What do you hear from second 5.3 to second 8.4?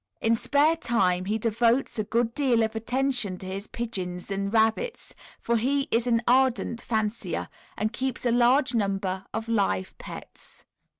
for he is an ardent fancier, and keeps a